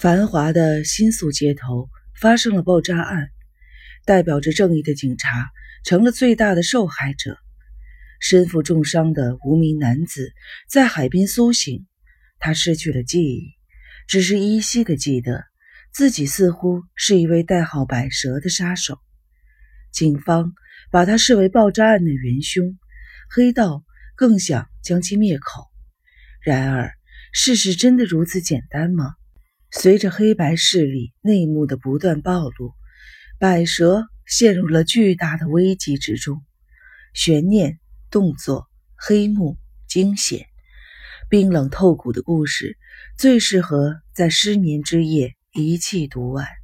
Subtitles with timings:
[0.00, 3.28] 繁华的新宿街头发生了爆炸案，
[4.06, 5.50] 代表着正义的警察
[5.84, 7.36] 成了最大的受害者。
[8.18, 10.32] 身负重伤的无名男子
[10.70, 11.86] 在海边苏醒，
[12.38, 13.50] 他失去了记忆，
[14.08, 15.44] 只是依稀的记得
[15.92, 18.98] 自己似乎是一位代号“百蛇”的杀手。
[19.92, 20.54] 警方
[20.90, 22.78] 把他视为爆炸案的元凶，
[23.28, 23.84] 黑道
[24.16, 25.66] 更想将其灭口。
[26.40, 26.90] 然而，
[27.34, 29.16] 事实真的如此简单吗？
[29.72, 32.74] 随着黑白势力内幕的不断暴露，
[33.38, 36.42] 百蛇陷入了巨大的危机之中。
[37.14, 37.78] 悬念、
[38.10, 40.46] 动作、黑幕、惊险，
[41.28, 42.76] 冰冷透骨的故事，
[43.16, 46.59] 最适合在失眠之夜一气读完。